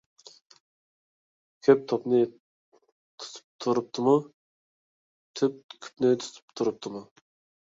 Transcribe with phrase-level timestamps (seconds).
[1.67, 4.15] كۈپ تۈپنى تۇتۇپ تۇرۇپتىمۇ؟
[5.43, 7.05] تۈپ كۈپنى تۇتۇپ تۇرۇپتىمۇ؟